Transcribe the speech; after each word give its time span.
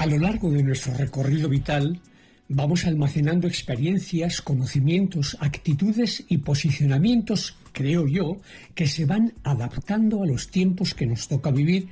A 0.00 0.06
lo 0.06 0.18
largo 0.18 0.50
de 0.50 0.62
nuestro 0.62 0.94
recorrido 0.94 1.50
vital, 1.50 2.00
vamos 2.48 2.86
almacenando 2.86 3.46
experiencias, 3.46 4.40
conocimientos, 4.40 5.36
actitudes 5.40 6.24
y 6.26 6.38
posicionamientos, 6.38 7.54
creo 7.72 8.08
yo, 8.08 8.40
que 8.74 8.86
se 8.86 9.04
van 9.04 9.34
adaptando 9.44 10.22
a 10.22 10.26
los 10.26 10.50
tiempos 10.50 10.94
que 10.94 11.04
nos 11.04 11.28
toca 11.28 11.50
vivir, 11.50 11.88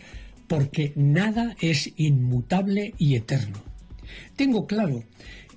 porque 0.46 0.94
nada 0.96 1.54
es 1.60 1.92
inmutable 1.98 2.94
y 2.96 3.14
eterno. 3.14 3.62
Tengo 4.36 4.66
claro 4.66 5.04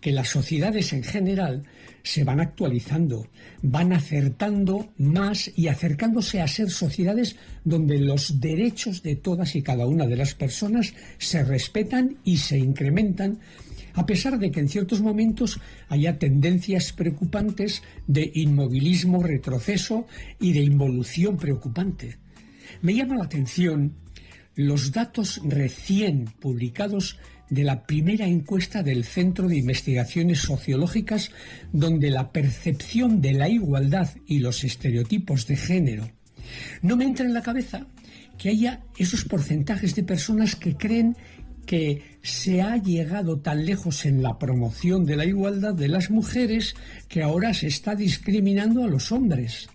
que 0.02 0.11
las 0.11 0.27
sociedades 0.27 0.91
en 0.91 1.04
general 1.04 1.63
se 2.04 2.23
van 2.23 2.39
actualizando, 2.39 3.27
van 3.61 3.93
acertando 3.93 4.89
más 4.97 5.52
y 5.55 5.67
acercándose 5.67 6.41
a 6.41 6.47
ser 6.47 6.70
sociedades 6.70 7.35
donde 7.63 7.99
los 7.99 8.39
derechos 8.39 9.04
de 9.04 9.16
todas 9.16 9.55
y 9.55 9.61
cada 9.61 9.85
una 9.85 10.05
de 10.07 10.17
las 10.17 10.35
personas 10.35 10.93
se 11.17 11.43
respetan 11.43 12.17
y 12.23 12.38
se 12.38 12.57
incrementan, 12.57 13.39
a 13.93 14.05
pesar 14.05 14.39
de 14.39 14.52
que 14.52 14.59
en 14.59 14.70
ciertos 14.70 15.02
momentos 15.02 15.59
haya 15.89 16.17
tendencias 16.17 16.94
preocupantes 16.94 17.84
de 18.08 18.31
inmovilismo, 18.36 19.22
retroceso 19.22 20.08
y 20.39 20.53
de 20.53 20.61
involución 20.61 21.38
preocupante. 21.38 22.17
Me 22.81 22.95
llama 22.95 23.17
la 23.17 23.25
atención 23.25 23.94
los 24.55 24.91
datos 24.91 25.41
recién 25.43 26.25
publicados 26.39 27.17
de 27.49 27.63
la 27.63 27.83
primera 27.83 28.27
encuesta 28.27 28.83
del 28.83 29.03
Centro 29.03 29.47
de 29.47 29.57
Investigaciones 29.57 30.39
Sociológicas, 30.39 31.31
donde 31.73 32.09
la 32.09 32.31
percepción 32.31 33.21
de 33.21 33.33
la 33.33 33.49
igualdad 33.49 34.09
y 34.25 34.39
los 34.39 34.63
estereotipos 34.63 35.47
de 35.47 35.57
género 35.57 36.09
no 36.81 36.95
me 36.95 37.05
entra 37.05 37.25
en 37.25 37.33
la 37.33 37.41
cabeza 37.41 37.87
que 38.37 38.49
haya 38.49 38.81
esos 38.97 39.25
porcentajes 39.25 39.95
de 39.95 40.03
personas 40.03 40.55
que 40.55 40.75
creen 40.75 41.15
que 41.65 42.02
se 42.23 42.61
ha 42.61 42.77
llegado 42.77 43.39
tan 43.39 43.65
lejos 43.65 44.05
en 44.05 44.21
la 44.23 44.39
promoción 44.39 45.05
de 45.05 45.15
la 45.15 45.25
igualdad 45.25 45.73
de 45.73 45.88
las 45.88 46.09
mujeres 46.09 46.75
que 47.08 47.21
ahora 47.21 47.53
se 47.53 47.67
está 47.67 47.95
discriminando 47.95 48.83
a 48.83 48.88
los 48.88 49.11
hombres. 49.11 49.69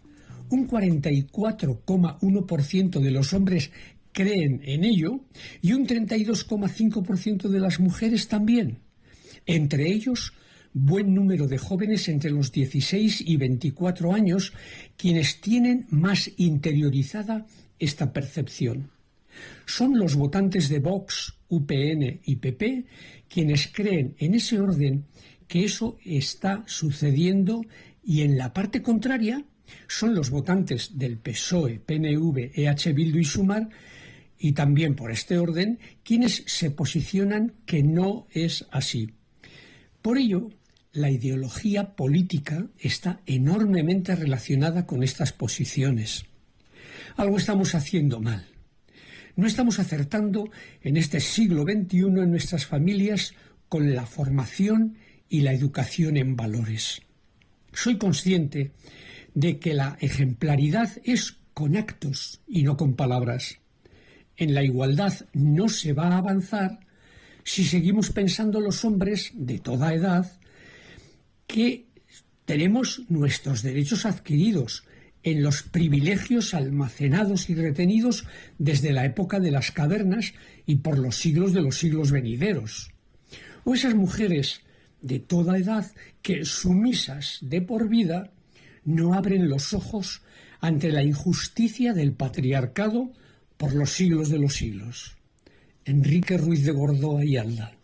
Un 0.48 0.68
44,1% 0.68 3.00
de 3.00 3.10
los 3.10 3.32
hombres 3.32 3.72
creen 4.16 4.62
en 4.64 4.82
ello 4.82 5.20
y 5.60 5.74
un 5.74 5.86
32,5% 5.86 7.48
de 7.48 7.60
las 7.60 7.78
mujeres 7.78 8.28
también. 8.28 8.78
Entre 9.44 9.92
ellos, 9.92 10.32
buen 10.72 11.14
número 11.14 11.46
de 11.46 11.58
jóvenes 11.58 12.08
entre 12.08 12.30
los 12.30 12.50
16 12.50 13.20
y 13.26 13.36
24 13.36 14.14
años 14.14 14.54
quienes 14.96 15.42
tienen 15.42 15.86
más 15.90 16.30
interiorizada 16.38 17.44
esta 17.78 18.14
percepción. 18.14 18.88
Son 19.66 19.98
los 19.98 20.14
votantes 20.14 20.70
de 20.70 20.78
Vox, 20.78 21.34
UPN 21.50 22.20
y 22.24 22.36
PP 22.36 22.86
quienes 23.28 23.68
creen 23.68 24.14
en 24.18 24.34
ese 24.34 24.58
orden 24.58 25.04
que 25.46 25.64
eso 25.64 25.98
está 26.06 26.64
sucediendo 26.66 27.60
y 28.02 28.22
en 28.22 28.38
la 28.38 28.54
parte 28.54 28.80
contraria 28.80 29.44
son 29.88 30.14
los 30.14 30.30
votantes 30.30 30.96
del 30.96 31.18
PSOE, 31.18 31.80
PNV, 31.80 32.52
EH 32.54 32.92
Bildu 32.94 33.18
y 33.18 33.24
Sumar 33.24 33.68
y 34.38 34.52
también 34.52 34.94
por 34.94 35.10
este 35.10 35.38
orden 35.38 35.78
quienes 36.02 36.44
se 36.46 36.70
posicionan 36.70 37.54
que 37.64 37.82
no 37.82 38.26
es 38.30 38.66
así. 38.70 39.12
Por 40.02 40.18
ello, 40.18 40.50
la 40.92 41.10
ideología 41.10 41.94
política 41.94 42.66
está 42.78 43.20
enormemente 43.26 44.14
relacionada 44.14 44.86
con 44.86 45.02
estas 45.02 45.32
posiciones. 45.32 46.24
Algo 47.16 47.36
estamos 47.36 47.74
haciendo 47.74 48.20
mal. 48.20 48.46
No 49.36 49.46
estamos 49.46 49.78
acertando 49.78 50.50
en 50.80 50.96
este 50.96 51.20
siglo 51.20 51.64
XXI 51.64 51.98
en 51.98 52.30
nuestras 52.30 52.64
familias 52.64 53.34
con 53.68 53.94
la 53.94 54.06
formación 54.06 54.96
y 55.28 55.40
la 55.40 55.52
educación 55.52 56.16
en 56.16 56.36
valores. 56.36 57.02
Soy 57.72 57.98
consciente 57.98 58.72
de 59.34 59.58
que 59.58 59.74
la 59.74 59.98
ejemplaridad 60.00 60.90
es 61.04 61.36
con 61.52 61.76
actos 61.76 62.40
y 62.46 62.62
no 62.62 62.76
con 62.76 62.94
palabras 62.94 63.58
en 64.36 64.54
la 64.54 64.62
igualdad 64.62 65.12
no 65.32 65.68
se 65.68 65.92
va 65.92 66.08
a 66.08 66.18
avanzar 66.18 66.80
si 67.44 67.64
seguimos 67.64 68.10
pensando 68.10 68.60
los 68.60 68.84
hombres 68.84 69.30
de 69.34 69.58
toda 69.58 69.94
edad 69.94 70.30
que 71.46 71.86
tenemos 72.44 73.02
nuestros 73.08 73.62
derechos 73.62 74.04
adquiridos 74.04 74.84
en 75.22 75.42
los 75.42 75.62
privilegios 75.62 76.54
almacenados 76.54 77.50
y 77.50 77.54
retenidos 77.54 78.26
desde 78.58 78.92
la 78.92 79.04
época 79.04 79.40
de 79.40 79.50
las 79.50 79.72
cavernas 79.72 80.34
y 80.66 80.76
por 80.76 80.98
los 80.98 81.16
siglos 81.16 81.52
de 81.52 81.62
los 81.62 81.78
siglos 81.78 82.12
venideros. 82.12 82.92
O 83.64 83.74
esas 83.74 83.94
mujeres 83.94 84.60
de 85.02 85.18
toda 85.18 85.58
edad 85.58 85.90
que, 86.22 86.44
sumisas 86.44 87.38
de 87.40 87.60
por 87.60 87.88
vida, 87.88 88.30
no 88.84 89.14
abren 89.14 89.48
los 89.48 89.74
ojos 89.74 90.22
ante 90.60 90.92
la 90.92 91.02
injusticia 91.02 91.92
del 91.92 92.12
patriarcado 92.12 93.12
por 93.56 93.74
los 93.74 93.90
siglos 93.90 94.28
de 94.28 94.38
los 94.38 94.54
siglos. 94.54 95.16
Enrique 95.84 96.36
Ruiz 96.36 96.64
de 96.64 96.72
Gordoa 96.72 97.24
y 97.24 97.36
Alda. 97.36 97.75